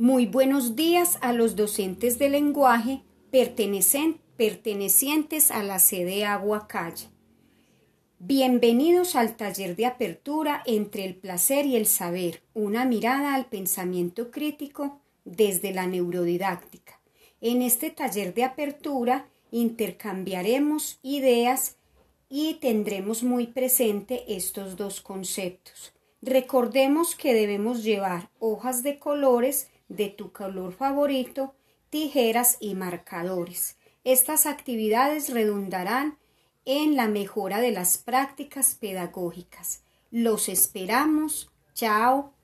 Muy 0.00 0.26
buenos 0.26 0.76
días 0.76 1.18
a 1.22 1.32
los 1.32 1.56
docentes 1.56 2.20
de 2.20 2.28
lenguaje 2.28 3.02
pertenecientes 3.32 5.50
a 5.50 5.64
la 5.64 5.80
sede 5.80 6.24
Agua 6.24 6.68
Calle. 6.68 7.08
Bienvenidos 8.20 9.16
al 9.16 9.36
taller 9.36 9.74
de 9.74 9.86
apertura 9.86 10.62
entre 10.66 11.04
el 11.04 11.16
placer 11.16 11.66
y 11.66 11.74
el 11.74 11.86
saber, 11.86 12.44
una 12.54 12.84
mirada 12.84 13.34
al 13.34 13.46
pensamiento 13.46 14.30
crítico 14.30 15.00
desde 15.24 15.74
la 15.74 15.88
neurodidáctica. 15.88 17.00
En 17.40 17.60
este 17.60 17.90
taller 17.90 18.34
de 18.34 18.44
apertura 18.44 19.28
intercambiaremos 19.50 21.00
ideas 21.02 21.76
y 22.28 22.54
tendremos 22.60 23.24
muy 23.24 23.48
presente 23.48 24.22
estos 24.28 24.76
dos 24.76 25.00
conceptos. 25.00 25.92
Recordemos 26.20 27.14
que 27.14 27.34
debemos 27.34 27.84
llevar 27.84 28.30
hojas 28.38 28.82
de 28.82 28.98
colores 28.98 29.68
de 29.88 30.08
tu 30.08 30.32
color 30.32 30.72
favorito, 30.72 31.54
tijeras 31.90 32.56
y 32.60 32.74
marcadores. 32.74 33.76
Estas 34.04 34.46
actividades 34.46 35.32
redundarán 35.32 36.18
en 36.64 36.96
la 36.96 37.08
mejora 37.08 37.60
de 37.60 37.72
las 37.72 37.98
prácticas 37.98 38.74
pedagógicas. 38.74 39.84
Los 40.10 40.48
esperamos. 40.48 41.50
Chao. 41.74 42.37